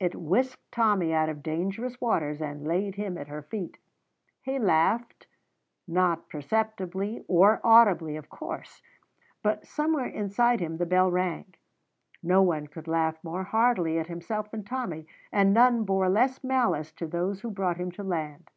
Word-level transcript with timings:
It 0.00 0.14
whisked 0.14 0.72
Tommy 0.72 1.12
out 1.12 1.28
of 1.28 1.42
dangerous 1.42 2.00
waters 2.00 2.40
and 2.40 2.66
laid 2.66 2.94
him 2.94 3.18
at 3.18 3.28
her 3.28 3.42
feet. 3.42 3.76
He 4.40 4.58
laughed, 4.58 5.26
not 5.86 6.30
perceptibly 6.30 7.22
or 7.28 7.60
audibly, 7.62 8.16
of 8.16 8.30
course, 8.30 8.80
but 9.42 9.66
somewhere 9.66 10.06
inside 10.06 10.60
him 10.60 10.78
the 10.78 10.86
bell 10.86 11.10
rang. 11.10 11.52
No 12.22 12.40
one 12.40 12.68
could 12.68 12.88
laugh 12.88 13.22
more 13.22 13.44
heartily 13.44 13.98
at 13.98 14.06
himself 14.06 14.50
than 14.50 14.64
Tommy, 14.64 15.06
and 15.30 15.52
none 15.52 15.84
bore 15.84 16.08
less 16.08 16.42
malice 16.42 16.90
to 16.92 17.06
those 17.06 17.42
who 17.42 17.50
brought 17.50 17.76
him 17.76 17.92
to 17.92 18.02
land. 18.02 18.50